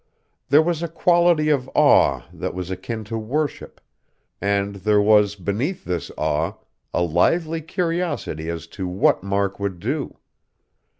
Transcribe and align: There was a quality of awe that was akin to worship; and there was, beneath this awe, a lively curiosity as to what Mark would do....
There 0.49 0.63
was 0.63 0.81
a 0.81 0.87
quality 0.87 1.49
of 1.49 1.69
awe 1.75 2.23
that 2.33 2.55
was 2.55 2.71
akin 2.71 3.03
to 3.03 3.19
worship; 3.19 3.79
and 4.41 4.77
there 4.77 4.99
was, 4.99 5.35
beneath 5.35 5.85
this 5.85 6.09
awe, 6.17 6.53
a 6.91 7.03
lively 7.03 7.61
curiosity 7.61 8.49
as 8.49 8.65
to 8.73 8.87
what 8.87 9.21
Mark 9.21 9.59
would 9.59 9.79
do.... 9.79 10.17